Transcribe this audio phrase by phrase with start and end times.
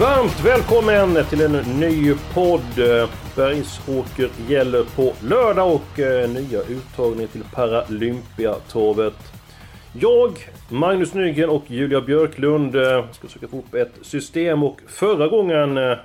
[0.00, 2.76] Varmt välkommen till en ny podd.
[3.36, 9.14] Bergsåker gäller på lördag och eh, nya uttagningar till Paralympiatravet.
[9.92, 15.28] Jag, Magnus Nygren och Julia Björklund eh, ska försöka få upp ett system och förra
[15.28, 15.96] gången eh,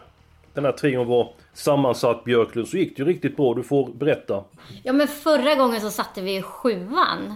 [0.53, 3.53] den här trion var sammansatt Björklund så gick det ju riktigt bra.
[3.53, 4.43] Du får berätta.
[4.83, 7.35] Ja, men förra gången så satte vi sjuan.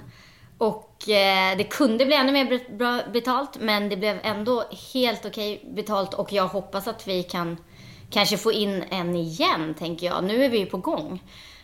[0.58, 4.63] Och eh, det kunde bli ännu mer bra betalt, men det blev ändå
[4.94, 6.13] helt okej betalt.
[6.13, 7.58] Och jag hoppas att vi kan
[8.09, 10.24] kanske få in en igen, tänker jag.
[10.24, 11.24] Nu är vi ju på gång.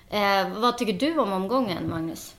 [0.09, 2.35] Eh, vad tycker du om omgången, Magnus?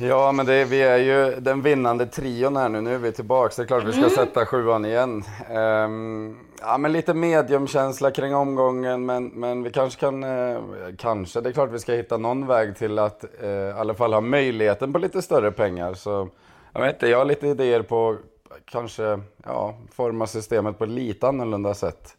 [0.00, 2.80] Ja, men det, vi är ju den vinnande trion här nu.
[2.80, 3.54] Nu är vi tillbaka.
[3.56, 5.24] Det är klart vi ska sätta sjuan igen.
[5.50, 10.24] Ehm, ja, men lite mediumkänsla kring omgången, men, men vi kanske kan...
[10.24, 10.58] Eh,
[10.98, 14.12] kanske, det är klart vi ska hitta någon väg till att eh, i alla fall
[14.12, 15.94] ha möjligheten på lite större pengar.
[15.94, 16.28] Så
[16.72, 18.16] jag vet inte, jag har lite idéer på
[18.64, 22.16] kanske ja, forma systemet på lite annorlunda sätt.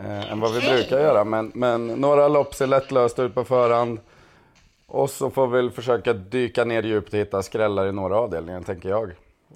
[0.00, 1.24] Eh, än vad vi brukar göra.
[1.24, 4.00] Men, men några lopp ser lättlösta ut på förhand.
[4.88, 8.60] Och så får vi väl försöka dyka ner djupt och hitta skrällar i några avdelningar,
[8.60, 9.10] tänker jag.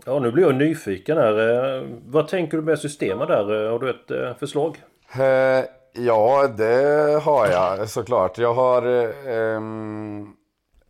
[0.06, 1.76] Ja, nu blir jag nyfiken här.
[1.78, 3.64] Eh, Vad tänker du med systemet där?
[3.66, 4.76] Eh, Har du ett eh, förslag?
[5.18, 5.64] Eh,
[6.04, 8.38] ja, det har jag såklart.
[8.38, 8.86] Jag har...
[8.86, 9.60] Eh,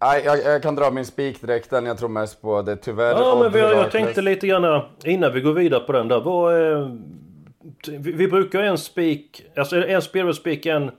[0.01, 2.63] nej, jag, jag kan dra min spik direkt, den jag tror mest på.
[2.63, 5.93] Det är tyvärr Ja, men vi, jag tänkte lite grann innan vi går vidare på
[5.93, 6.21] den där.
[6.21, 6.89] Vad, eh,
[7.89, 10.91] vi, vi brukar en spik, alltså en spelspik, en,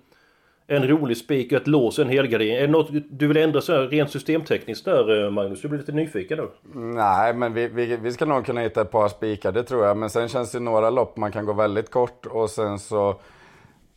[0.68, 2.56] en rolig spik och ett lås en helgardering.
[2.56, 5.62] Är det något du vill ändra så här, rent systemtekniskt där eh, Magnus?
[5.62, 6.48] Du blir lite nyfiken nu.
[6.74, 9.98] Nej, men vi, vi, vi ska nog kunna hitta ett par spikar, det tror jag.
[9.98, 13.10] Men sen känns det några lopp man kan gå väldigt kort och sen så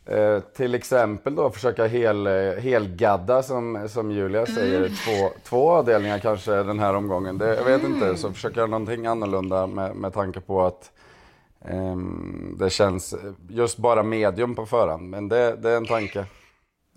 [0.05, 4.87] eh, till exempel då försöka hel, eh, helgadda som, som Julia säger.
[4.87, 7.37] Två, två avdelningar kanske den här omgången.
[7.37, 10.91] Det, jag vet inte, så försöka göra någonting annorlunda med, med tanke på att
[11.65, 13.15] ehm, det känns
[13.49, 15.09] just bara medium på förhand.
[15.09, 16.25] Men det, det är en tanke.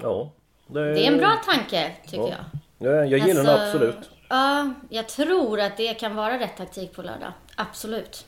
[0.02, 0.30] Ja.
[0.66, 2.34] Det är en bra tanke, tycker Ja.
[2.78, 2.90] jag.
[2.92, 4.10] Ja, jag gillar den Alltså, absolut.
[4.28, 7.32] Ja, jag tror att det kan vara rätt taktik på lördag.
[7.56, 8.26] Absolut.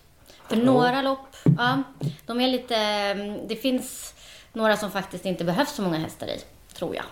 [0.48, 1.82] För några lopp, ja,
[2.26, 3.14] de är lite...
[3.48, 4.14] Det finns
[4.52, 6.38] några som faktiskt inte behövs så många hästar i,
[6.74, 7.04] tror jag.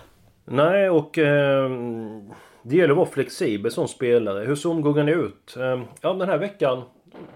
[0.45, 1.69] Nej, och eh,
[2.63, 4.45] det gäller att vara flexibel som spelare.
[4.45, 5.55] Hur ser omgången ut?
[5.57, 6.81] Eh, ja, den här veckan,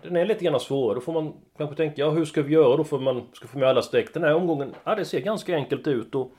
[0.02, 0.96] den är lite grann svårare.
[0.96, 3.48] Då får man kanske tänka, ja hur ska vi göra då för att man ska
[3.48, 4.14] få med alla streck?
[4.14, 6.16] Den här omgången, ja det ser ganska enkelt ut.
[6.16, 6.32] Och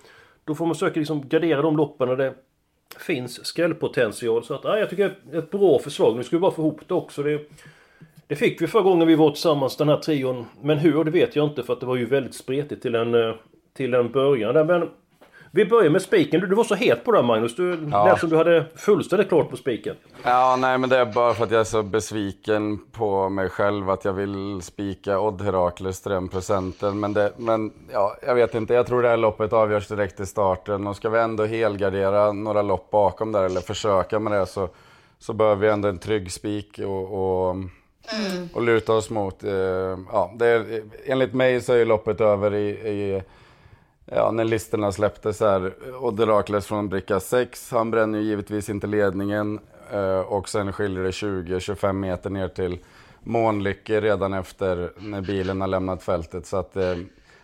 [0.44, 2.34] då får man försöka liksom gardera de loppen när det
[2.98, 4.44] finns skrällpotential.
[4.44, 6.16] Så att, ja, jag tycker det är ett bra förslag.
[6.16, 7.22] Nu ska vi bara få ihop det också.
[7.22, 7.40] Det,
[8.26, 10.46] det fick vi förra gången vi var tillsammans, den här trion.
[10.62, 13.14] Men hur, det vet jag inte för att det var ju väldigt spretigt till en,
[13.14, 13.34] eh,
[13.76, 14.54] till en början.
[14.54, 14.64] där.
[14.64, 14.90] Men
[15.54, 16.40] vi börjar med spiken.
[16.40, 17.56] Du, du var så het på det här, Magnus.
[17.56, 18.04] Du Ja.
[18.06, 19.96] lät som du hade fullständigt klart på spiken.
[20.24, 23.90] Ja, nej men det är bara för att jag är så besviken på mig själv
[23.90, 27.00] att jag vill spika Odd Herakles till den procenten.
[27.00, 30.26] Men, det, men ja, jag vet inte, jag tror det här loppet avgörs direkt i
[30.26, 30.86] starten.
[30.86, 34.68] Och ska vi ändå helgardera några lopp bakom där, eller försöka med det, så,
[35.18, 37.12] så behöver vi ändå en trygg spik och,
[37.48, 37.56] och,
[38.54, 39.44] och luta oss mot.
[39.44, 39.52] Eh,
[40.12, 43.22] ja, det är, enligt mig så är ju loppet över i, i
[44.06, 45.72] Ja, när listorna släpptes här.
[46.00, 47.70] Odd Herakles från bricka 6.
[47.70, 49.60] Han bränner ju givetvis inte ledningen.
[49.92, 52.78] eh, Och sen skiljer det 20-25 meter ner till
[53.22, 56.46] Månlycke redan efter när bilen har lämnat fältet.
[56.46, 56.96] Så att, eh,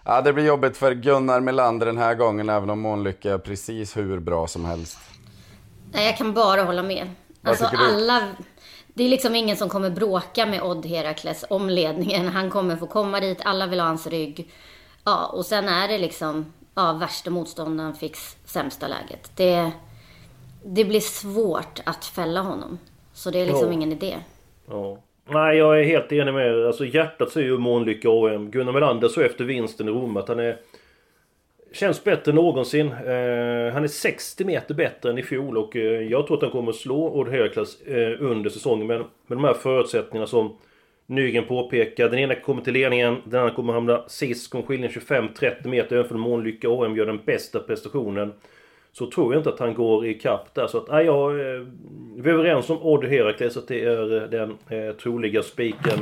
[0.05, 3.97] ja, det blir jobbigt för Gunnar Melander den här gången, även om Månlycke är precis
[3.97, 4.99] hur bra som helst.
[5.93, 7.11] Nej, jag kan bara hålla med.
[7.41, 8.29] Vad Alltså alla...
[8.95, 12.29] Det är liksom ingen som kommer bråka med Odd Herakles om ledningen.
[12.29, 14.51] Han kommer få komma dit, alla vill ha hans rygg.
[15.11, 16.53] Ja, och sen är det liksom...
[16.75, 19.33] Ja, värsta motståndaren fick sämsta läget.
[19.37, 19.71] Det,
[20.65, 22.79] det blir svårt att fälla honom.
[23.13, 23.73] Så det är liksom Ja.
[23.73, 24.17] ingen idé.
[24.69, 24.99] Ja.
[25.29, 26.67] Nej, jag är helt enig med er.
[26.67, 28.51] Alltså hjärtat säger ju Månlycke AM.
[28.51, 30.57] Gunnar Melander så efter vinsten i Rom att han är...
[31.73, 32.87] Känns bättre än någonsin.
[32.87, 36.53] Eh, han är 60 meter bättre än i fjol och eh, jag tror att han
[36.53, 38.87] kommer att slå Odd Herakles eh, under säsongen.
[38.87, 40.57] Men med de här förutsättningarna som
[41.11, 42.09] Nygren påpekar.
[42.09, 44.51] Den ena kommer till ledningen, den andra kommer hamna sist.
[44.51, 48.33] Kommer skilja 25-30 meter även från Månlycke AM gör den bästa prestationen.
[48.93, 50.67] Så tror jag inte att han går i kapp där.
[50.67, 51.67] Så att, nej, jag, eh,
[52.17, 55.99] vi är överens om Odd Herakles att det är eh, den eh, troliga spiken.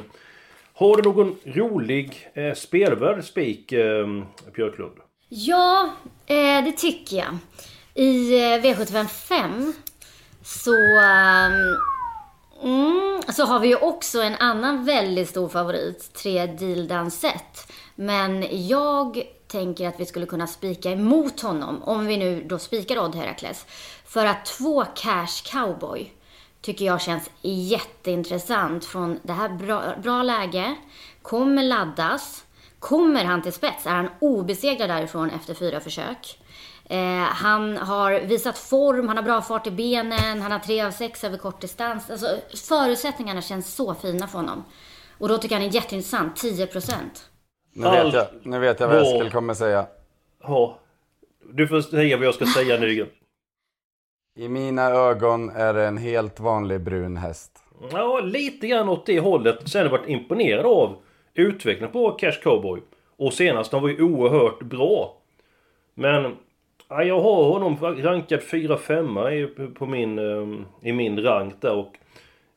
[0.75, 4.07] Har du någon rolig eh, spelvärd spik, eh,
[4.55, 4.97] Björklund?
[5.29, 5.91] Ja,
[6.27, 7.39] eh, det tycker jag.
[7.95, 9.73] I eh, V755
[10.43, 11.98] så, Eh,
[12.63, 17.73] mm, så har vi ju också en annan väldigt stor favorit, tre Deal Dansett.
[17.95, 22.99] Men jag tänker att vi skulle kunna spika emot honom, om vi nu då spikar
[22.99, 23.67] Odd Herakles.
[24.07, 26.13] För att två Cash Cowboy
[26.61, 30.77] tycker jag känns jätteintressant från det här bra, bra läge,
[31.23, 32.45] kommer laddas,
[32.79, 36.39] kommer han till spets är han obesegrad därifrån efter fyra försök.
[36.89, 40.91] Eh, han har visat form, han har bra fart i benen, han har tre av
[40.91, 42.11] sex över kort distans.
[42.11, 42.27] Alltså,
[42.69, 44.65] förutsättningarna känns så fina för honom.
[45.19, 47.31] Och då tycker jag han är jätteintressant, 10 procent.
[47.73, 49.87] Nu vet jag, nu vet jag vad Eskil kommer säga.
[50.43, 50.79] Ja.
[51.53, 53.09] Du får säga vad jag ska säga Nygren.
[54.37, 57.59] I mina ögon är det en helt vanlig brun häst.
[57.93, 59.69] Ja, lite grann åt det hållet.
[59.69, 60.97] Sen har jag varit imponerad av
[61.35, 62.81] utvecklingen på Cash Cowboy.
[63.17, 65.17] Och senast han var ju oerhört bra.
[65.95, 66.37] Men
[66.89, 71.73] ja, jag har honom rankad 4-5 på min, ehm, i min rank där.
[71.73, 71.97] Och,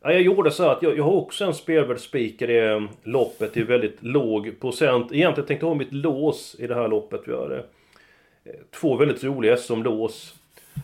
[0.01, 3.63] ja, jag gjorde så att jag, jag har också en spelvärdsspik i det loppet i
[3.63, 5.11] väldigt låg procent.
[5.11, 7.21] Egentligen tänkte jag ha mitt lås i det här loppet.
[7.25, 10.35] Vi hade eh, två väldigt roliga som lås.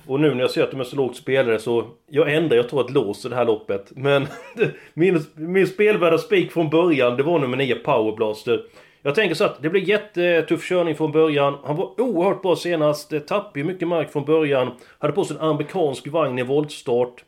[0.08, 2.70] Och nu när jag ser att de är så lågt spelare så jag ändrar, jag
[2.70, 3.92] tar ett lås i det här loppet.
[3.96, 4.28] Men
[4.94, 8.64] min, min spelvärda spik från början det var nummer 9 Powerblaster.
[9.08, 11.58] Jag tänker så att det blir jättetuff körning från början.
[11.64, 13.28] Han var oerhört bra senast.
[13.28, 14.72] Tappade ju mycket mark från början.
[15.00, 17.24] Hade på sig en amerikansk vagn i voltstart.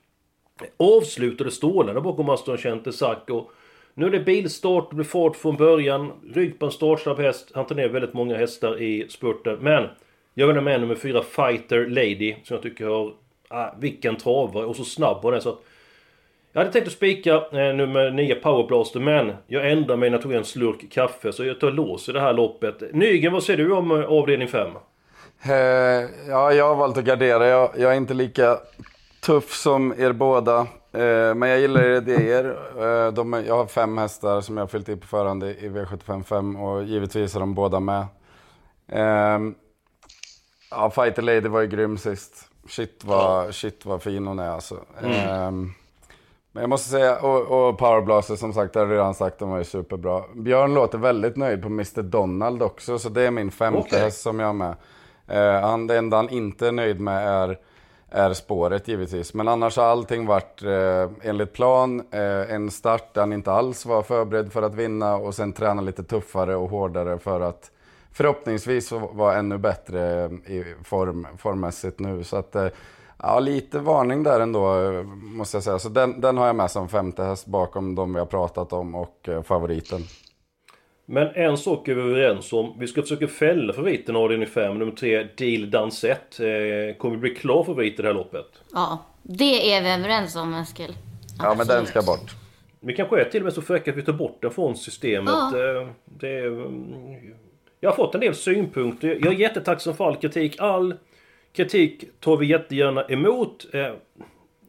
[0.77, 2.91] Avslutade stålarna bakom Aston Chente
[3.27, 3.51] och
[3.93, 6.11] nu är det bilstart, det blir fart från början.
[6.33, 7.51] Rygg på en startsnabb häst.
[7.55, 9.57] Han tar ner väldigt många hästar i spurten.
[9.61, 9.87] Men
[10.33, 13.13] jag vill ha med nummer 4 Fighter Lady som jag tycker har...
[13.51, 15.41] Äh, vilken travare och så snabb var den.
[15.41, 15.63] så att...
[16.51, 20.23] Jag hade tänkt att spika eh, nummer 9 Powerblaster men jag ändrar mig när jag
[20.23, 22.93] tog en slurk kaffe så jag tar lås i det här loppet.
[22.93, 24.67] Nygen, vad säger du om eh, avdelning 5?
[25.43, 25.53] Eh,
[26.27, 27.47] ja, jag har valt att gardera.
[27.47, 28.57] Jag, jag, är inte lika
[29.21, 30.59] tuff som er båda.
[30.93, 32.45] Eh, men jag gillar er idéer.
[32.77, 35.69] Eh, de, jag har fem hästar som jag har fyllt i på förhand i, i
[35.69, 38.05] V755 och givetvis är de båda med.
[38.91, 39.39] Eh,
[40.71, 42.49] Ja, Fighter Lady var ju grym sist.
[42.67, 44.85] Shit vad, shit vad fin hon är alltså.
[45.03, 45.73] Mm.
[46.51, 49.49] Men jag måste säga, och, och Powerblaster som sagt, det har jag redan sagt, de
[49.49, 50.23] var ju superbra.
[50.35, 53.99] Björn låter väldigt nöjd på Mr Donald också, så det är min femte okay.
[53.99, 54.75] häst som jag har med.
[55.31, 57.57] Uh, han, det enda han inte är nöjd med är,
[58.09, 59.33] är spåret givetvis.
[59.33, 61.99] Men annars har allting varit uh, enligt plan.
[61.99, 65.81] Uh, en start där han inte alls var förberedd för att vinna och sen träna
[65.81, 67.71] lite tuffare och hårdare för att
[68.11, 72.23] förhoppningsvis vara ännu bättre i form, formmässigt nu.
[72.23, 72.67] Så att, eh,
[73.23, 74.63] ja, lite varning där ändå
[75.21, 75.79] måste jag säga.
[75.79, 78.95] Så den, den har jag med som femte häst bakom de vi har pratat om
[78.95, 80.01] och eh, favoriten.
[81.05, 82.75] Men en sak är vi överens om.
[82.79, 86.39] Vi ska försöka fälla favoriten avdelning 5, nummer 3, Deal Dansett.
[86.39, 88.45] Eh, kommer vi bli klar favorit i det här loppet?
[88.73, 90.97] Ja, det är vi överens om Eskil.
[91.39, 92.35] Ja, men den ska bort.
[92.79, 95.33] Vi kanske är till och med så fräcka att vi tar bort den från systemet.
[95.53, 95.87] Ja.
[96.05, 96.95] Det, mm,
[97.79, 99.07] jag har fått en del synpunkter.
[99.07, 100.59] Jag är jättetacksam för all kritik.
[100.59, 100.93] All
[101.59, 103.65] kritik tar vi jättegärna emot.
[103.73, 103.93] Eh,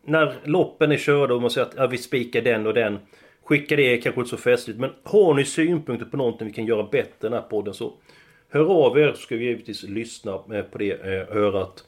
[0.05, 2.99] när loppen är körda och man säger att ja, vi spikar den och den.
[3.45, 4.79] Skicka det kanske inte så festligt.
[4.81, 7.93] Men har ni synpunkter på någonting vi kan göra bättre i den här podden så
[8.49, 11.85] hör av er så ska vi givetvis lyssna eh, på det eh, örat.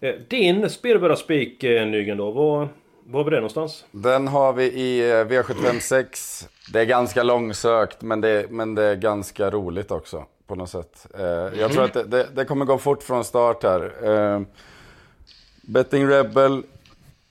[0.00, 2.68] Eh, din spelvärda spik eh, Nygren då, var,
[3.04, 3.84] var vi det någonstans?
[3.90, 6.46] Den har vi i eh, V756.
[6.72, 11.06] Det är ganska långsökt men det, men det är ganska roligt också på något sätt.
[11.14, 11.70] Eh, jag mm.
[11.70, 14.08] tror att det, det, det, kommer gå fort från start här.
[14.10, 14.40] Eh,
[15.62, 16.62] Betting Rebel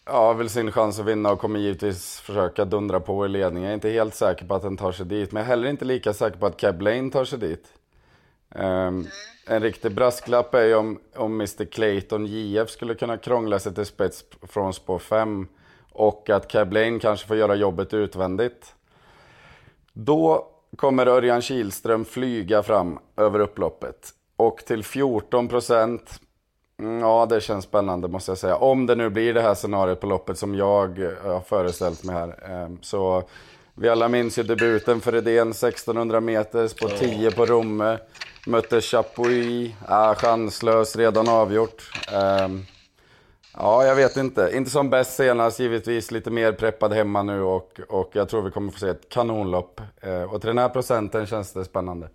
[0.05, 3.63] ja, vill sin chans att vinna och kommer givetvis försöka dundra på i ledningen.
[3.63, 5.69] Jag är inte helt säker på att den tar sig dit, men jag är heller
[5.69, 7.65] inte lika säker på att Cab Lane tar sig dit.
[8.55, 9.07] Um,
[9.47, 13.85] en riktig brasklapp är ju om, om Mr Clayton JF skulle kunna krångla sig till
[13.85, 15.47] spets från spår 5
[15.91, 18.75] och att Cab Lane kanske får göra jobbet utvändigt.
[19.93, 24.09] Då kommer Örjan Kihlström flyga fram över upploppet.
[24.37, 26.19] Och till 14 procent,
[26.79, 28.55] mm, ja det känns spännande måste jag säga.
[28.55, 32.15] Om det nu blir det här scenariot på loppet som jag eh, har föreställt mig
[32.15, 32.51] här.
[32.51, 33.23] Ehm, så
[33.75, 37.97] vi alla minns ju debuten för Redén, 1600 meter på 10 på Romme.
[38.47, 41.91] Mötte Chapuis, ah, chanslös, redan avgjort.
[42.43, 42.65] Um,
[43.61, 44.51] Ja, jag vet inte.
[44.53, 48.51] Inte som bäst senast, givetvis lite mer preppad hemma nu och, och jag tror vi
[48.51, 49.81] kommer få se ett kanonlopp.
[50.01, 52.09] Eh, och till den här procenten känns det spännande.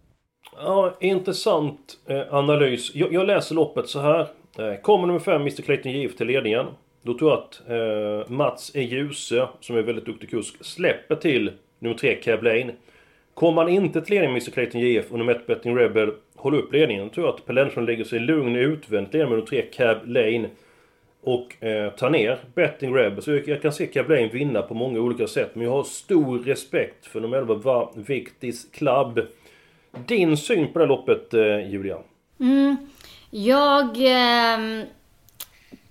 [0.56, 2.94] Ja, intressant eh, analys.
[2.94, 4.20] Jag, jag, läser loppet så här.
[4.58, 6.66] Eh, kommer nummer 5, Mr Clayton JF till ledningen.
[7.02, 8.80] Då tror jag att eh, Mats E.
[8.80, 12.72] Ljuse, som är väldigt duktig kusk, släpper till nummer 3, Cab Lane.
[13.34, 16.58] Kommer han inte till ledning med Mr Clayton JF och nummer 1 Betting Rebel håller
[16.58, 19.46] upp ledningen, Då tror jag att Per Lennartsson lägger sig lugn utvändigt ledningen med nummer
[19.46, 20.48] 3 Cab Lane.
[21.24, 23.22] Och eh, tar ner Betting Rebel.
[23.22, 25.50] Så jag, jag kan se Cablain vinna på många olika sätt.
[25.54, 29.20] Men jag har stor respekt för nummer 11 Va Victis Club.
[30.06, 31.98] Din syn på det här loppet, eh, Julia?
[32.40, 32.76] Mm.
[33.30, 34.84] Jag eh,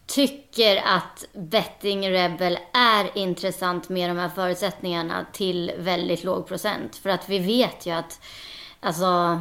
[0.05, 6.95] tycker att Betting Rebel är intressant med de här förutsättningarna till väldigt låg procent.
[6.95, 8.21] För att vi vet ju att
[8.79, 9.39] alltså,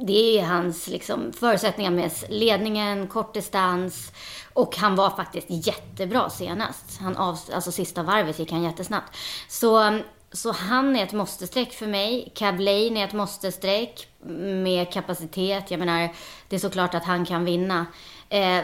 [0.00, 4.12] det är hans liksom, förutsättningar med ledningen, kort distans
[4.52, 7.00] och han var faktiskt jättebra senast.
[7.00, 9.16] Han av, alltså sista varvet gick han jättesnabbt.
[9.48, 9.98] Så,
[10.32, 12.32] så han är ett måste-streck för mig.
[12.34, 14.08] Cab Lane är ett måste-streck
[14.62, 15.70] med kapacitet.
[15.70, 16.08] Jag menar,
[16.48, 17.86] det är såklart att han kan vinna.
[18.28, 18.60] Eh,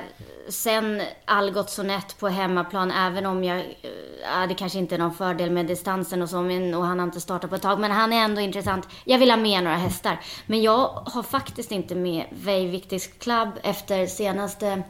[0.49, 5.51] sen Algot Sonett på hemmaplan, även om jag, eh, det kanske inte är någon fördel
[5.51, 8.13] med distansen och så, men, och han har inte startat på ett tag, men han
[8.13, 8.89] är ändå intressant.
[9.05, 10.21] Jag vill ha med några hästar.
[10.47, 14.83] Men jag har faktiskt inte med Veiviktis Club efter senaste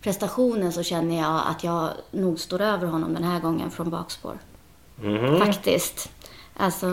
[0.00, 4.38] prestationen så känner jag att jag nog står över honom den här gången från bakspår.
[5.02, 5.38] Mm.
[5.38, 6.10] Faktiskt.
[6.56, 6.86] Alltså,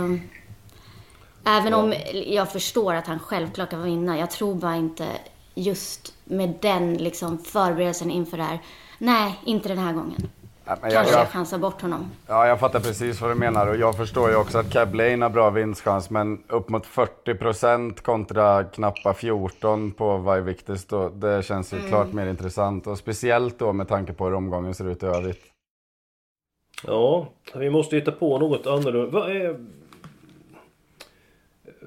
[1.44, 1.94] även om
[2.26, 4.18] jag förstår att han självklart kan vinna.
[4.18, 5.08] Jag tror bara inte
[5.56, 8.60] just med den liksom förberedelsen inför det här.
[8.98, 10.30] Nej, inte den här gången.
[10.66, 12.12] Ja, Kanske jag, jag chansar bort honom.
[12.28, 15.26] Ja, jag fattar precis vad du menar och jag förstår ju också att Cab Lane
[15.26, 21.46] har bra vinstchans men upp mot 40 procent kontra knappa 14 på Vivictus då, det
[21.46, 21.90] känns ju mm.
[21.90, 25.49] klart mer intressant och speciellt då med tanke på hur omgången ser ut i övrigt.
[26.88, 29.20] Ja, vi måste hitta på något annorlunda.
[29.20, 29.60] Vad är...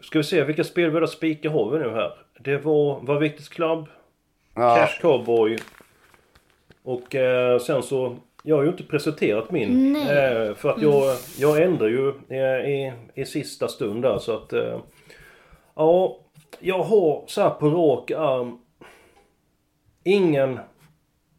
[0.02, 2.12] Ska vi se, vilka spelvärda spikar har vi nu här?
[2.40, 3.86] Det var Vivictus Club,
[4.54, 4.76] ja.
[4.76, 5.58] Cash Cowboy
[6.82, 9.96] och eh, sen så jag har ju inte presenterat min.
[9.96, 14.52] Eh, för att jag, jag ändrar ju eh, i, i sista stund där så att...
[14.52, 14.80] Eh,
[15.74, 16.18] ja,
[16.60, 18.58] jag har så här på rak arm
[20.04, 20.58] ingen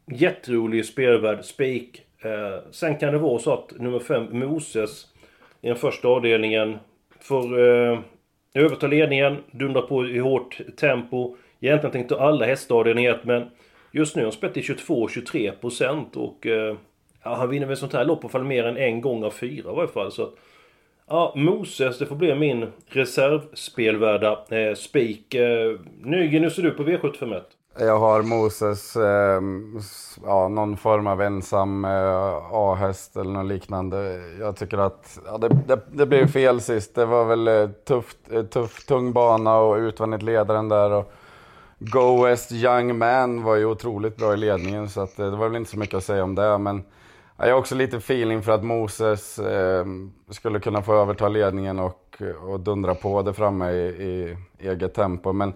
[0.06, 2.03] jätterolig spelvärd spik.
[2.24, 5.06] Eh, sen kan det vara så att nummer 5 Moses
[5.60, 6.78] i den första avdelningen
[7.20, 7.98] får eh,
[8.54, 11.36] överta ledningen, dundra på i hårt tempo.
[11.60, 13.50] Egentligen tänkte alla hästavdelningar men
[13.92, 16.76] just nu har han spelat i 22-23% och eh,
[17.24, 19.30] Ja, han vinner väl sånt här lopp i alla fall mer än en gång av
[19.30, 20.12] fyra i varje fall.
[20.12, 20.34] Så att,
[21.08, 25.34] ja, Moses, det får bli min reservspelvärda eh, spik.
[25.34, 27.42] Eh, Nygren, hur ser du på V751?
[27.78, 29.40] Jag har Moses, eh,
[30.24, 34.22] ja, någon form av ensam eh, A-häst eller något liknande.
[34.40, 36.94] Jag tycker att ja, det, det, det blev fel sist.
[36.94, 40.90] Det var väl eh, tufft, eh, tuff, tung bana och utvändigt ledaren där.
[40.90, 41.12] Och
[41.78, 45.48] Go West Young Man var ju otroligt bra i ledningen så att, eh, det var
[45.48, 46.58] väl inte så mycket att säga om det.
[46.58, 46.82] Men
[47.36, 49.84] jag har också lite feeling för att Moses eh,
[50.30, 55.32] skulle kunna få överta ledningen och, och dundra på det framme i, i eget tempo.
[55.32, 55.52] Men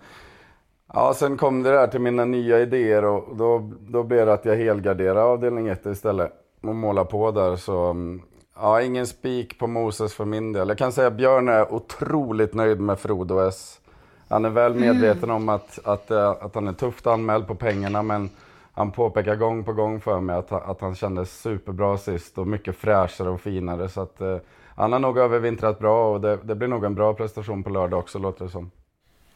[0.92, 4.45] ja, sen kom det där till mina nya idéer och då, då blev det att
[4.45, 7.57] jag helgarderade avdelning 1 istället och måla på där.
[7.57, 8.23] Så mm,
[8.57, 10.68] ja, ingen spik på Moses för min del.
[10.68, 13.80] Jag kan säga att Björn är otroligt nöjd med Frodo S.
[14.28, 15.37] Han är väl medveten mm.
[15.37, 18.30] om att, att, eh, att han är tufft anmäld på pengarna men
[18.73, 22.76] han påpekar gång på gång för mig att, att han kändes superbra sist och mycket
[22.76, 23.88] fräschare och finare.
[23.88, 24.37] Så att, eh,
[24.75, 27.99] han har nog övervintrat bra och det, det, blir nog en bra prestation på lördag
[27.99, 28.71] också låter det som.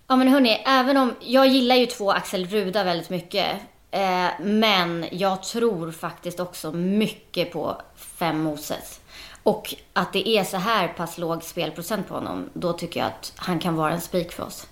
[0.08, 3.46] Ja men hörni, även om jag gillar ju två Axel Ruda väldigt mycket.
[3.90, 9.00] Eh, men jag tror faktiskt också mycket på fem Moses.
[9.42, 13.32] Och att det är så här pass låg spelprocent på honom, då tycker jag att
[13.36, 14.68] han kan vara en spik för oss.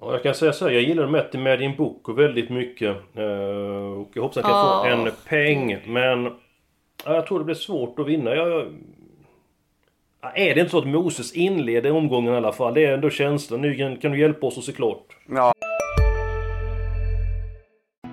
[0.00, 2.96] Ja, jag kan säga så här, jag gillar Matti Medin Boko väldigt mycket.
[3.14, 4.52] Eh, och jag hoppas att han
[4.84, 5.04] kan oh.
[5.04, 5.92] få en peng.
[5.92, 6.24] Men
[7.04, 8.34] ja, jag tror det blir svårt att vinna.
[8.34, 8.66] Jag, ja,
[10.34, 12.74] är det inte så att Moses inleder omgången i alla fall?
[12.74, 13.60] Det är ändå känslan.
[13.60, 15.06] Nygren, kan du hjälpa oss såklart?
[15.28, 15.52] Ja.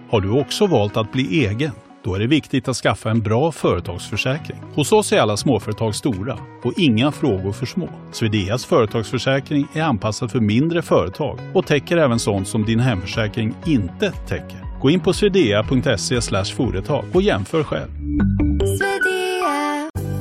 [0.09, 1.71] Har du också valt att bli egen?
[2.03, 4.57] Då är det viktigt att skaffa en bra företagsförsäkring.
[4.75, 7.89] Hos oss är alla småföretag stora och inga frågor för små.
[8.11, 14.11] Swedeas företagsförsäkring är anpassad för mindre företag och täcker även sånt som din hemförsäkring inte
[14.11, 14.79] täcker.
[14.81, 16.21] Gå in på swedea.se
[16.55, 17.89] företag och jämför själv.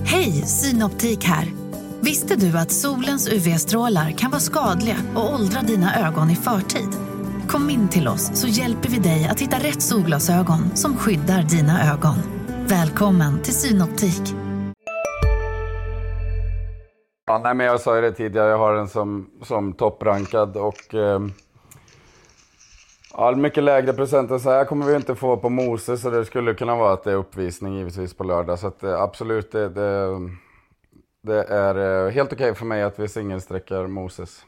[0.06, 1.69] Hej, Synoptik här.
[2.02, 6.88] Visste du att solens UV-strålar kan vara skadliga och åldra dina ögon i förtid?
[7.48, 11.92] Kom in till oss så hjälper vi dig att hitta rätt solglasögon som skyddar dina
[11.92, 12.14] ögon.
[12.68, 14.34] Välkommen till Synoptik.
[17.26, 20.94] Ja, nej, men jag sa ju det tidigare, jag har den som, som topprankad och
[20.94, 21.20] eh,
[23.12, 26.24] ja, mycket lägre procent än så här kommer vi inte få på Moses så det
[26.24, 28.58] skulle kunna vara att det är uppvisning givetvis på lördag.
[28.58, 30.18] Så att, eh, absolut, det, det,
[31.22, 34.44] det är eh, helt okej okay för mig att vi singelsträckar Moses.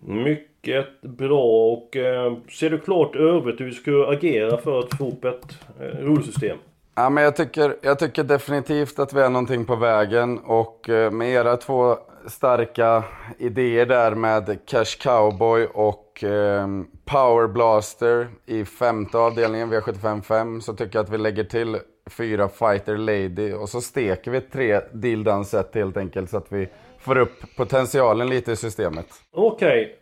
[0.00, 5.04] Mycket bra och eh, ser du klart övrigt hur vi ska agera för att få
[5.04, 6.58] ihop ett eh, rulsystem?
[6.94, 11.10] Ja, men jag, tycker, jag tycker definitivt att vi är någonting på vägen och eh,
[11.10, 13.04] med era två starka
[13.38, 16.68] idéer där med Cash Cowboy och eh,
[17.04, 21.78] Power Blaster i femte avdelningen, V755, så tycker jag att vi lägger till
[22.10, 26.68] fyra Fighter Lady och så steker vi tre Dildan set helt enkelt så att vi
[26.98, 29.06] får upp potentialen lite i systemet.
[29.32, 29.82] Okej.
[29.82, 29.94] Okay.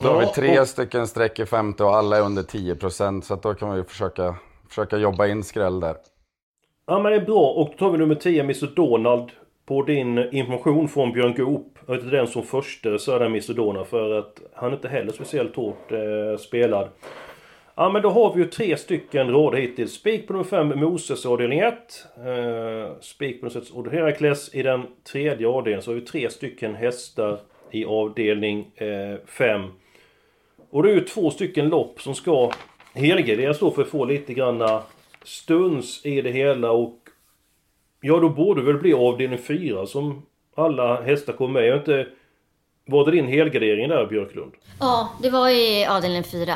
[0.00, 0.68] Då har vi tre och...
[0.68, 4.34] stycken streck i femte och alla är under 10% så att då kan vi försöka,
[4.68, 5.96] försöka jobba in skräll där.
[6.86, 9.30] Ja men det är bra och då tar vi nummer 10 Mr Donald
[9.66, 11.78] på din information från Björn Goop.
[11.86, 14.88] Jag vet den som första så är det Mr Donald för att han är inte
[14.88, 16.88] heller speciellt hårt eh, spelad.
[17.76, 19.92] Ja men då har vi ju tre stycken rader hittills.
[19.92, 21.74] Spik på nummer 5 Moses avdelning 1.
[22.16, 25.82] Eh, spik på nummer 6 Herakles i den tredje avdelningen.
[25.82, 27.40] Så har vi tre stycken hästar
[27.70, 28.70] i avdelning
[29.26, 29.60] 5.
[29.60, 29.66] Eh,
[30.70, 32.50] och det är ju två stycken lopp som ska
[32.92, 34.82] helgarderas då för att få lite granna
[35.22, 36.98] stuns i det hela och
[38.00, 41.68] Ja då borde det väl bli avdelning 4 som alla hästar kommer med.
[41.68, 42.06] Jag inte...
[42.86, 44.52] Var det din helgardering där Björklund?
[44.80, 46.54] Ja, det var i avdelning 4.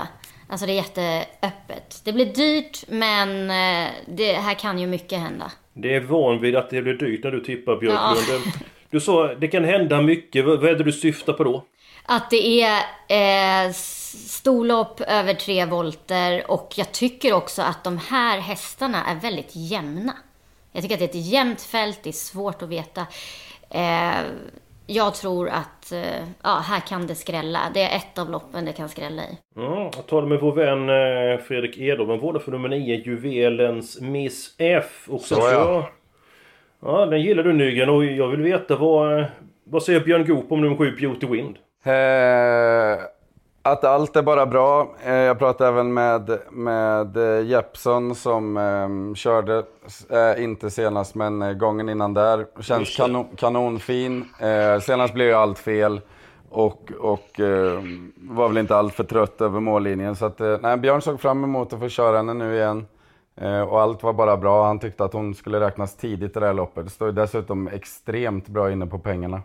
[0.49, 2.01] Alltså det är jätteöppet.
[2.05, 5.53] Det blir dyrt men eh, det här kan ju mycket hända.
[5.73, 8.45] Det är van vid att det blir dyrt när du tippar Björklund.
[8.47, 8.53] Ja.
[8.91, 10.45] Du sa det kan hända mycket.
[10.45, 11.65] Vad är det du syftar på då?
[12.05, 12.77] Att det är
[13.09, 19.51] eh, storlopp över tre volter och jag tycker också att de här hästarna är väldigt
[19.53, 20.13] jämna.
[20.73, 23.07] Jag tycker att det är ett jämnt fält, det är svårt att veta.
[23.71, 24.21] Eh,
[24.91, 27.61] jag tror att eh, ja, här kan det skrälla.
[27.75, 29.39] Det är ett av loppen det kan skrälla i.
[29.57, 32.21] Ja, jag talade med vår vän eh, Fredrik Edholm.
[32.21, 35.07] Var för nummer 9, Juvelens Miss F.
[35.09, 35.91] Och så, så ja.
[36.83, 39.25] ja, den gillar du Nygren och jag vill veta vad...
[39.71, 41.57] Vad säger Björn Goop om nummer 7, Beauty Wind?
[41.85, 41.93] Eh,
[43.73, 44.89] att allt är bara bra.
[45.05, 49.63] Eh, jag pratade även med, med eh, Jeppson som eh, körde,
[50.11, 52.47] eh, inte senast men eh, gången innan där.
[52.61, 54.25] Känns kanon, kanonfin.
[54.41, 56.01] Eh, senast blev ju allt fel
[56.51, 57.41] och, och
[58.17, 60.17] var väl inte allt för trött över mållinjen.
[60.17, 62.87] Så att, nej, Björn såg fram emot att få köra henne nu igen.
[63.69, 64.67] och allt var bara bra.
[64.67, 66.85] Han tyckte att hon skulle räknas tidigt i det här loppet.
[66.85, 69.43] Det står dessutom extremt bra inne på pengarna.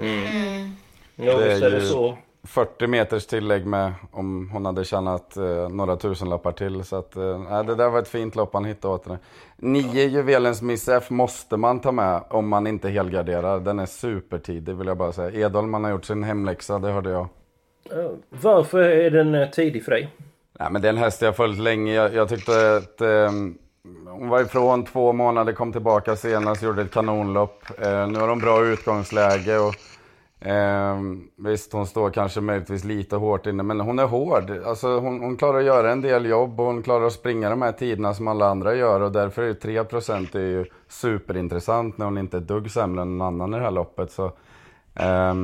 [0.00, 0.24] Mm.
[0.24, 0.70] Mm.
[1.16, 2.16] Ja, visst är det så.
[2.44, 6.84] 40 meters tillägg med om hon hade tjänat eh, några tusenlappar till.
[6.84, 9.18] Så att, eh, det där var ett fint lopp han hittade åt henne.
[9.56, 13.60] Nio juvelens Miss F måste man ta med om man inte helgarderar.
[13.60, 15.46] Den är supertidig vill jag bara säga.
[15.46, 17.28] Edholm har gjort sin hemläxa, det hörde jag.
[18.28, 20.10] Varför är den eh, tidig för dig?
[20.58, 21.94] Nej, men det är en häst jag följt länge.
[21.94, 23.30] Jag, jag tyckte att eh,
[24.06, 27.64] hon var ifrån två månader, kom tillbaka senast, gjorde ett kanonlopp.
[27.78, 29.58] Eh, nu har hon bra utgångsläge.
[29.58, 29.74] och
[30.44, 31.00] Eh,
[31.36, 34.50] visst, hon står kanske möjligtvis lite hårt inne, men hon är hård.
[34.66, 37.62] Alltså, hon, hon, klarar att göra en del jobb och hon klarar att springa de
[37.62, 39.00] här tiderna som alla andra gör.
[39.00, 43.18] Och därför är 3% är ju superintressant när hon inte är ett dugg sämre än
[43.18, 44.12] någon annan i det här loppet.
[44.12, 44.24] Så,
[44.94, 45.34] eh,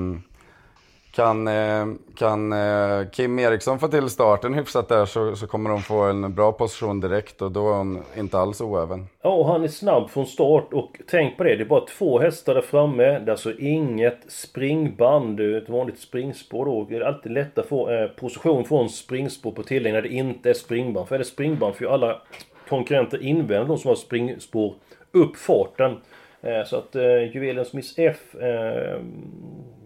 [1.13, 5.83] kan, eh, kan eh, Kim Eriksson få till starten hyfsat där så, så kommer hon
[5.83, 9.07] få en bra position direkt och då är hon inte alls oäven.
[9.23, 12.19] Ja, och han är snabb från start och tänk på det, det är bara två
[12.19, 13.03] hästar där framme.
[13.03, 16.87] Det är alltså inget springband, ett vanligt springspår då.
[16.91, 20.51] Det är alltid lätt att få eh, position från springspår på tillägg när det inte
[20.51, 21.09] är springband.
[21.09, 22.23] För är det springband får ju alla
[22.69, 24.75] konkurrenter invända de som har springspår
[25.13, 25.97] upp farten.
[26.43, 29.01] Eh, så att eh, Juvelens Miss F eh,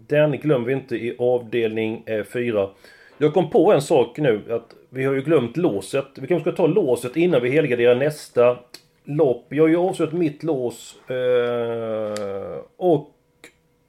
[0.07, 2.69] den glömmer vi inte i avdelning eh, 4.
[3.17, 6.05] Jag kom på en sak nu att vi har ju glömt låset.
[6.15, 8.57] Vi kanske ska ta låset innan vi helgarderar nästa
[9.03, 9.45] lopp.
[9.49, 11.09] Jag har ju avslutat mitt lås.
[11.09, 13.11] Eh, och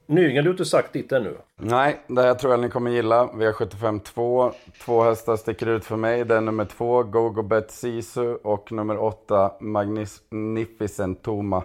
[0.09, 1.37] Nygren, du har inte sagt ditt ännu.
[1.57, 3.27] Nej, det här tror jag ni kommer gilla.
[3.27, 4.53] V75 2.
[4.85, 6.25] Två hästar sticker ut för mig.
[6.25, 11.65] Det är nummer 2, Gogo Bet Sisu och nummer 8, Magnificent Toma.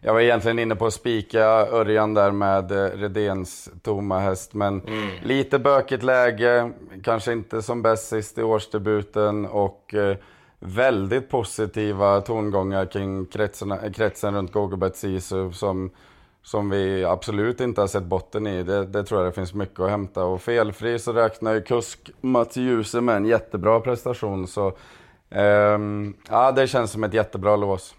[0.00, 4.54] Jag var egentligen inne på att spika Örjan där med eh, Redéns tomma häst.
[4.54, 5.08] Men mm.
[5.22, 6.72] lite bökigt läge,
[7.04, 9.46] kanske inte som bäst sist i årsdebuten.
[9.46, 10.16] Och eh,
[10.64, 15.90] väldigt positiva tongångar kring kretsen, kretsen runt Gogobet Sisu som,
[16.42, 18.62] som vi absolut inte har sett botten i.
[18.62, 20.24] Det, det, tror jag det finns mycket att hämta.
[20.24, 24.46] Och felfri så räknar ju kusk Mats Djuse med en jättebra prestation.
[24.46, 24.72] Så
[25.30, 27.94] ehm, ja, det känns som ett jättebra lås.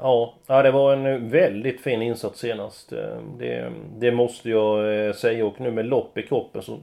[0.00, 2.92] Ja, ja, det var en väldigt fin insats senast.
[2.92, 6.78] Eh, det, det måste jag eh, säga och nu med lopp i kroppen så...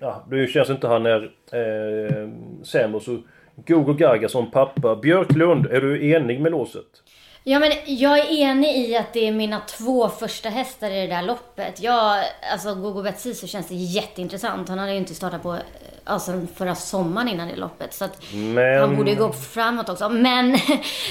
[0.00, 2.28] Ja, det känns inte han är eh,
[2.62, 3.18] sämre så...
[3.66, 4.96] Gogo Gaga som pappa.
[4.96, 7.02] Björklund, är du enig med låset?
[7.48, 11.06] Ja, men jag är enig i att det är mina två första hästar i det
[11.06, 11.80] där loppet.
[11.82, 14.68] Jag, alltså Gogo Betsiso känns det jätteintressant.
[14.68, 15.58] Han hade ju inte startat på
[16.04, 17.94] alltså, förra sommaren innan det loppet.
[17.94, 20.08] Så att Men- han borde ju gå framåt också.
[20.08, 20.50] Men,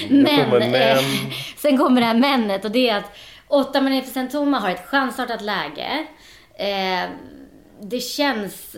[0.08, 0.74] men, kommer men.
[0.74, 0.98] eh,
[1.56, 3.10] sen kommer det här mennet och det är att
[3.48, 6.06] 8 Magnificent Toma har ett chansstartat läge.
[6.54, 7.10] Eh,
[7.80, 8.76] det känns...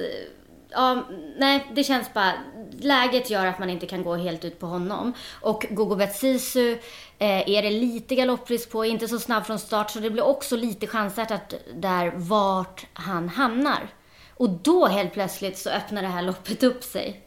[0.70, 1.04] Ja,
[1.36, 2.32] nej, det känns bara...
[2.80, 5.12] Läget gör att man inte kan gå helt ut på honom.
[5.40, 6.72] Och Gogo Betsisu
[7.18, 10.56] eh, är det lite galopprisk på, inte så snabb från start, så det blir också
[10.56, 13.88] lite chansartat där vart han hamnar.
[14.34, 17.20] Och då helt plötsligt så öppnar det här loppet upp sig.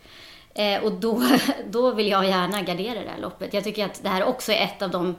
[0.55, 1.23] Eh, och då,
[1.69, 3.53] då vill jag gärna gardera det här loppet.
[3.53, 5.15] Jag tycker att det här också är ett av de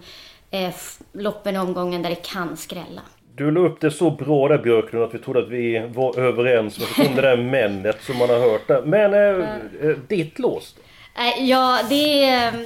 [0.50, 0.74] eh,
[1.12, 3.02] loppen i omgången där det kan skrälla.
[3.36, 6.78] Du la upp det så bra där Björklund att vi trodde att vi var överens.
[6.78, 8.82] Men så kom det där männet som man har hört där.
[8.82, 10.74] Men eh, ditt lås?
[11.16, 12.60] Eh, Ja, det är eh,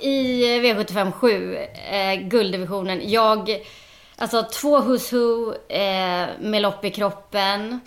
[0.00, 1.56] i V75 7,
[1.90, 3.10] eh, gulddivisionen.
[3.10, 3.50] Jag,
[4.16, 7.80] alltså två Who's Who eh, med lopp i kroppen.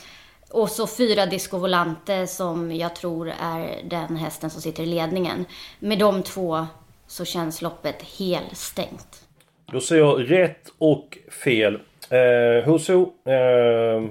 [0.49, 5.45] Och så fyra Disco Volante som jag tror är den hästen som sitter i ledningen.
[5.79, 6.67] Med de två
[7.07, 9.23] så känns loppet helstängt.
[9.71, 11.79] Då säger jag rätt och fel.
[12.13, 14.03] Eh, Husso eh,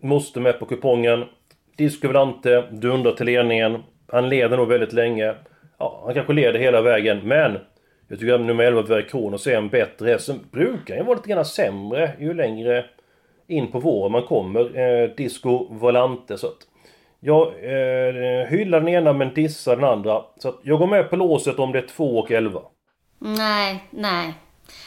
[0.00, 1.24] måste med på kupongen.
[1.76, 3.82] Disco Volante dundrar till ledningen.
[4.12, 5.34] Han leder nog väldigt länge.
[5.78, 7.58] Ja, han kanske leder hela vägen, men
[8.08, 10.26] jag tycker att nummer 11 Verkronos är en bättre häst.
[10.26, 12.84] Sen brukar han ju vara lite grann sämre ju längre
[13.46, 14.78] in på våren man kommer.
[14.78, 16.38] Eh, Disco Volante.
[16.38, 16.58] Så att
[17.20, 20.22] jag eh, hyllar den ena men dissar den andra.
[20.36, 22.60] Så att jag går med på låset om det är 2 och 11.
[23.18, 24.34] Nej, nej.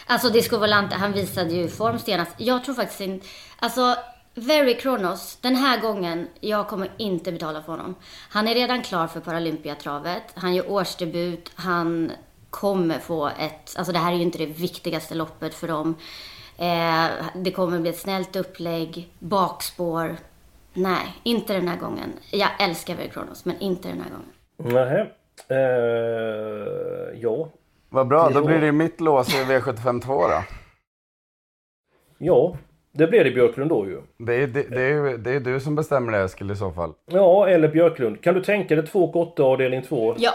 [0.05, 2.31] Alltså Disco Volante, han visade ju form senast.
[2.37, 3.27] Jag tror faktiskt inte...
[3.59, 3.95] Alltså,
[4.35, 7.95] Very Kronos, den här gången, jag kommer inte betala för honom.
[8.29, 10.23] Han är redan klar för Paralympiatravet.
[10.33, 11.51] Han gör årsdebut.
[11.55, 12.11] Han
[12.49, 13.75] kommer få ett...
[13.77, 15.95] Alltså det här är ju inte det viktigaste loppet för dem.
[16.57, 20.17] Eh, det kommer bli ett snällt upplägg, bakspår.
[20.73, 22.13] Nej, inte den här gången.
[22.31, 24.73] Jag älskar Very Kronos, men inte den här gången.
[24.73, 25.07] Nähä.
[25.51, 27.49] Uh, ja.
[27.89, 30.43] Vad bra, då blir det mitt lås i V75 2 då.
[32.17, 32.57] Ja,
[32.91, 34.01] det blir det Björklund då ju.
[34.17, 36.71] Det är, det, det, är, ju- det är du som bestämmer det Eskil i så
[36.71, 36.93] fall.
[37.11, 38.21] Ja, eller Björklund.
[38.23, 40.15] Kan du tänka dig 2 och 8 avdelning 2?
[40.17, 40.31] Ja,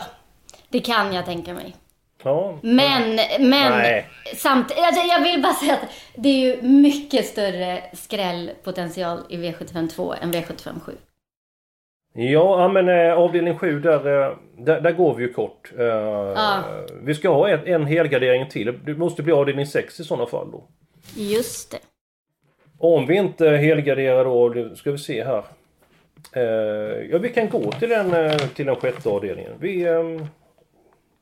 [0.68, 1.76] det kan jag tänka mig.
[2.22, 2.58] Ja.
[2.62, 4.08] Men, men Nej.
[4.36, 9.88] samt, alltså jag vill bara säga att det är ju mycket större skrällpotential i V75
[9.88, 10.92] 2 än V75 7.
[12.16, 15.72] Ja, men eh, avdelning 7 där, eh, där, där går vi ju kort.
[15.78, 16.64] Eh,
[17.02, 18.78] Vi ska ha en, en helgardering till.
[18.84, 20.64] Det måste bli avdelning 6 i sådana fall då.
[21.16, 21.78] Just det.
[22.78, 25.44] Om vi inte helgarderar då, ska vi se här.
[26.32, 29.52] Eh, ja, vi kan gå till den, eh, till den sjätte avdelningen.
[29.58, 30.26] Vi, ehm,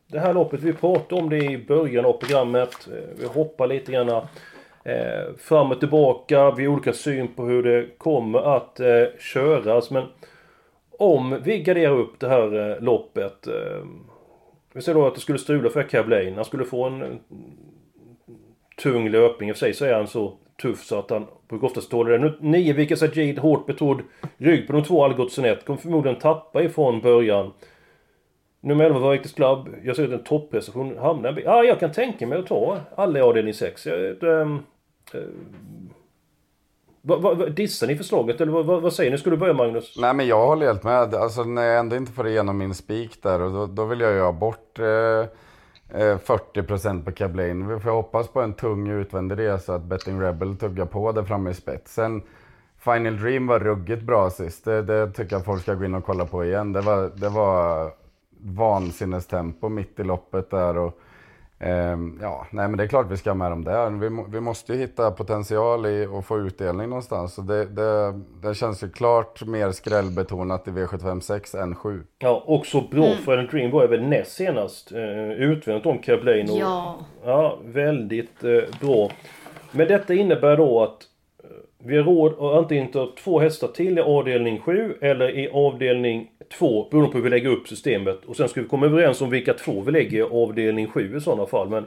[0.07, 2.89] det här loppet, vi pratade om det i början av programmet.
[3.19, 4.27] Vi hoppar lite grann
[5.39, 6.51] fram och tillbaka.
[6.51, 8.81] Vi har olika syn på hur det kommer att
[9.19, 9.91] köras.
[9.91, 10.05] Men
[11.03, 13.47] om vi garderar upp det här eh, loppet.
[13.47, 13.85] Eh,
[14.75, 16.35] vi säger då att det skulle strula för Cablain.
[16.35, 17.21] Han skulle få en,
[18.83, 19.49] tung löpning.
[19.49, 22.11] I och för sig så är han så tuff så att han brukar oftast tåla
[22.11, 22.19] det.
[22.19, 24.03] Nu, nio Vika Sajid, hårt betrodd
[24.37, 27.53] rygg på de två Algotsson Kommer förmodligen tappa ifrån början.
[28.61, 29.69] Nummer 11 var Victus Club.
[29.85, 32.79] Jag ser att en topprestation hamnar en bit- Ah, jag kan tänka mig att ta
[32.97, 33.87] alla i avdelning 6.
[33.87, 34.59] Jag, äh,
[37.05, 39.19] Va, va, dissar ni förslaget eller vad, va, vad säger ni?
[39.19, 39.95] Ska du börja Magnus?
[39.99, 41.15] Nej men jag håller helt med.
[41.15, 44.13] Alltså när jag ändå inte får igenom min spik där och då, då vill jag
[44.13, 44.87] ju ha bort eh,
[46.01, 47.69] eh 40% på Cablain.
[47.69, 51.51] Vi får hoppas på en tung utvändig resa att Betting Rebel tuggar på där framme
[51.51, 52.23] i spetsen.
[52.79, 54.65] Final Dream var ruggigt bra sist.
[54.65, 56.73] Det, det tycker jag folk ska gå in och kolla på igen.
[56.73, 57.91] Det var, det var
[58.41, 60.77] vansinnestempo mitt i loppet där.
[60.77, 61.01] Och,
[62.21, 63.91] ja, nej men det är klart vi ska ha med dem där.
[63.91, 67.35] Vi, vi måste ju hitta potential i att få utdelning någonstans.
[67.35, 72.03] Så det, det, det känns ju klart mer skrällbetonat i V75 6 än 7.
[72.19, 74.93] Ja, också bra för en Dream var väl näst senast.
[74.93, 76.51] Eh, utvändigt om Cablain.
[76.51, 76.97] och- Ja.
[77.25, 79.11] Ja, väldigt eh, bra.
[79.73, 81.03] Men detta innebär då att
[81.45, 85.51] eh, vi har råd att antingen ta två hästar till i avdelning 7 eller i
[85.53, 88.25] avdelning 2 beroende på hur vi lägger upp systemet.
[88.25, 91.21] Och sen ska vi komma överens om vilka två vi lägger i avdelning 7 i
[91.21, 91.69] sådana fall.
[91.69, 91.87] Men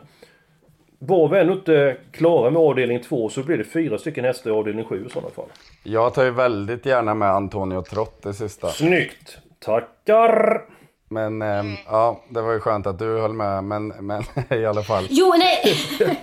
[0.99, 4.53] var vi ännu inte klara med avdelning 2 så blir det fyra stycken hästar i
[4.53, 5.45] avdelning 7 i sådana fall.
[5.83, 8.69] Jag tar ju väldigt gärna med Antonio Trott det sista.
[8.69, 9.37] Snyggt!
[9.59, 10.61] Tackar!
[11.09, 13.63] Men ehm, ja, det var ju skönt att du höll med.
[13.63, 14.23] Men, men
[14.59, 15.07] i alla fall.
[15.09, 15.75] Jo, nej!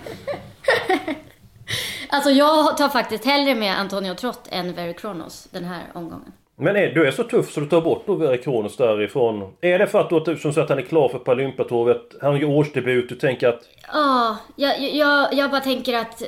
[2.09, 6.31] alltså jag tar faktiskt hellre med Antonio Trott än Very Kronos den här omgången.
[6.55, 9.53] Men är, du är så tuff så du tar bort då Verikronos därifrån?
[9.61, 12.01] Är det för att du som sagt han är klar för Paralympiatorvet?
[12.21, 13.61] Han gör årsdebut, du tänker att...
[13.93, 16.23] Ja, jag, jag, jag bara tänker att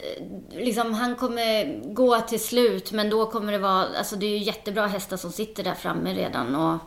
[0.51, 4.37] liksom, han kommer gå till slut men då kommer det vara, alltså det är ju
[4.37, 6.77] jättebra hästar som sitter där framme redan och...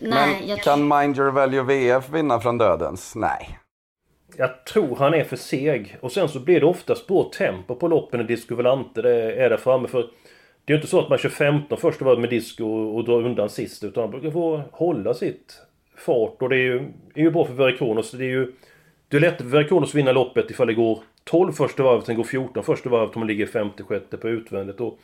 [0.00, 0.62] Nej, Men jag...
[0.62, 3.14] kan Mind Your Value VF vinna från dödens?
[3.16, 3.58] Nej.
[4.36, 5.96] Jag tror han är för seg.
[6.00, 9.56] Och sen så blir det oftast bra tempo på loppen när Disco Volante är där
[9.56, 9.88] framme.
[9.88, 10.10] För
[10.66, 13.04] det är ju inte så att man kör 15 första varvet med disco och, och
[13.04, 13.84] drar undan sist.
[13.84, 15.62] Utan man brukar få hålla sitt
[15.96, 16.42] fart.
[16.42, 16.76] Och det är ju,
[17.14, 18.10] är ju bra för Verikonos.
[18.10, 18.52] Det är ju...
[19.08, 22.16] Det är lätt för Verikonos att vinna loppet ifall det går 12 första varvet, sen
[22.16, 24.80] går 14 första varvet om man ligger 56 på utvändigt.
[24.80, 24.98] Och,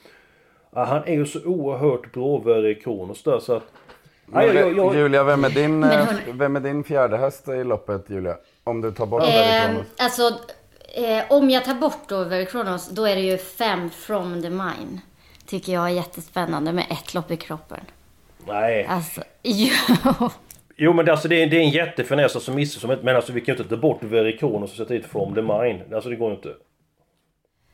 [0.70, 3.64] ja, han är ju så oerhört bra Verikonos där så att...
[4.33, 8.11] Ja, jag, jag, Julia, vem är, din, eh, vem är din fjärde häst i loppet
[8.11, 8.37] Julia?
[8.64, 9.87] Om du tar bort eh, Verikonos?
[9.96, 10.22] Alltså,
[10.94, 15.01] eh, om jag tar bort då Verikonos, då är det ju fem from the mine
[15.53, 17.81] tycker jag är jättespännande med ett lopp i kroppen.
[18.47, 18.87] Nej.
[18.87, 19.71] Alltså, jo.
[20.77, 23.41] Jo men alltså det är, det är en jättefiness som missar som Men alltså vi
[23.41, 25.83] kan ju inte ta bort Verikon och sätta hit From the Mine.
[25.95, 26.55] Alltså det går ju inte.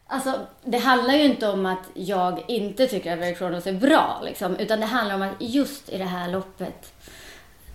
[0.07, 4.57] Alltså det handlar ju inte om att jag inte tycker att Verikronos är bra liksom.
[4.57, 6.93] Utan det handlar om att just i det här loppet.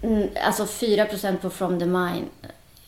[0.01, 2.25] Mm, alltså 4% på From the Mine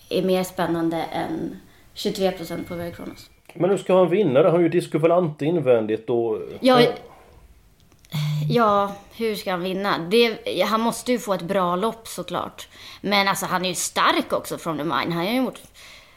[0.10, 1.60] är mer spännande än
[1.96, 3.30] 23% på Verikronos.
[3.56, 4.44] Men hur ska han vinna?
[4.44, 6.42] Det har ju Disco Volante invändigt och...
[6.60, 6.82] Ja,
[8.50, 9.98] ja, hur ska han vinna?
[9.98, 12.68] Det, han måste ju få ett bra lopp såklart.
[13.02, 14.94] Men alltså han är ju stark också från the mine.
[14.94, 15.60] Han har ju gjort...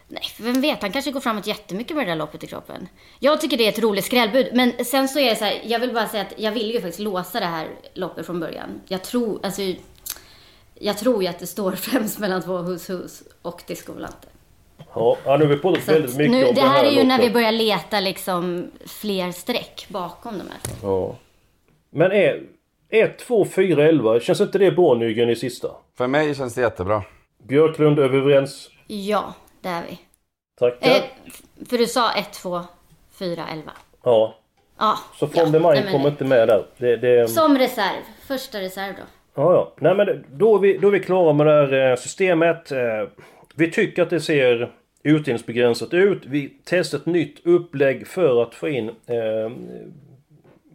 [0.08, 2.88] Nej, vem vet, han kanske går framåt jättemycket med det där loppet i kroppen.
[3.18, 4.46] Jag tycker det är ett roligt skrällbud.
[4.52, 6.80] Men sen så är det så här, jag vill bara säga att jag vill ju
[6.80, 8.80] faktiskt låsa det här loppet från början.
[8.88, 9.62] Jag tror, alltså...
[10.80, 14.28] Jag tror ju att det står främst mellan två hus hus och Disco Volante.
[14.94, 17.04] Ja, nu har vi pratat väldigt mycket nu, om det här, det här är ju
[17.04, 20.60] när vi börjar leta liksom fler streck bakom de här.
[20.82, 21.16] Ja.
[21.90, 22.42] Men är
[22.88, 25.68] 1, 2, 4, 11, känns inte det bra Nygren i sista?
[25.96, 27.02] För mig känns det jättebra.
[27.42, 28.70] Björklund, är vi överens?
[28.86, 29.98] Ja, det är vi.
[30.58, 30.88] Tackar.
[30.88, 31.02] Eh,
[31.68, 32.60] för du sa 1, 2,
[33.18, 33.72] 4, 11.
[34.04, 34.34] Ja.
[34.78, 34.98] Ja.
[35.14, 36.66] Så From ja, the kommer inte med där.
[36.76, 37.28] Det, det...
[37.28, 38.02] Som reserv.
[38.26, 39.02] Första reserv då.
[39.42, 39.72] Ja, ja.
[39.80, 42.72] Nej men då är vi, då är vi klara med det här eh, systemet.
[43.58, 46.22] Vi tycker att det ser utdelningsbegränsat ut.
[46.26, 49.50] Vi testar ett nytt upplägg för att få in eh,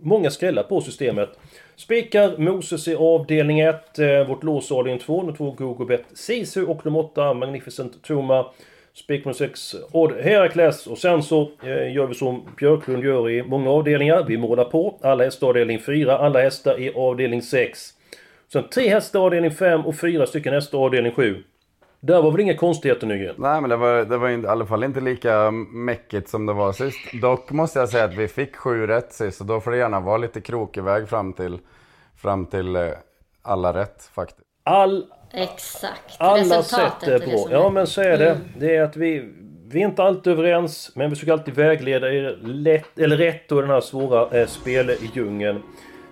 [0.02, 1.30] många skrällar på systemet.
[1.76, 6.86] Spikar Moses i avdelning 1, eh, vårt lås avdelning 2, nummer 2 Gogobet Sisu och
[6.86, 8.46] nummer 8 Magnificent Toma.
[8.94, 13.44] Spik nummer 6 Odd Herakles och sen så eh, gör vi som Björklund gör i
[13.44, 14.26] många avdelningar.
[14.28, 17.94] Vi målar på alla hästar avdelning 4, alla hästar i avdelning 6.
[18.54, 21.44] Sen tre hästar avdelning 5 och fyra stycken hästar avdelning 7.
[22.06, 23.36] Det var väl inga konstigheter Nygren?
[23.38, 26.72] Nej men det var, det var i alla fall inte lika mäckigt som det var
[26.72, 26.98] sist.
[27.22, 30.00] Dock måste jag säga att vi fick sju rätt sist och då får det gärna
[30.00, 31.60] vara lite krokig väg fram till,
[32.18, 32.90] fram till eh,
[33.42, 34.48] alla rätt faktiskt.
[34.64, 36.16] All, Exakt.
[36.18, 37.48] Alla sätt är bra.
[37.52, 38.30] Ja men så är det.
[38.30, 38.44] Mm.
[38.58, 39.30] Det är att vi,
[39.68, 43.62] vi är inte alltid överens men vi försöker alltid vägleda er lätt, eller rätt och
[43.62, 45.64] den här svåra eh, speldjungeln.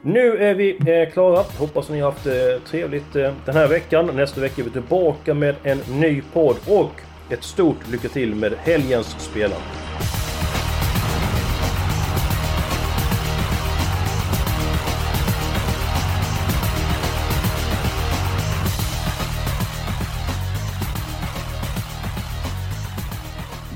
[0.03, 1.43] Nu är vi eh, klara.
[1.57, 2.33] Hoppas ni har haft eh,
[2.65, 4.15] trevligt eh, den här veckan.
[4.15, 6.91] Nästa vecka är vi tillbaka med en ny podd och
[7.29, 9.57] ett stort lycka till med helgens spelande.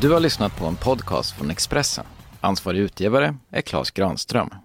[0.02, 2.06] Du har lyssnat på en podcast från Expressen.
[2.42, 4.65] Ansvarig utgivare är Klas Granström.